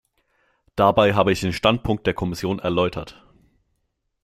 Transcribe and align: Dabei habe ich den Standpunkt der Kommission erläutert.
Dabei 0.75 1.13
habe 1.13 1.31
ich 1.31 1.41
den 1.41 1.53
Standpunkt 1.53 2.07
der 2.07 2.15
Kommission 2.15 2.57
erläutert. 2.57 3.23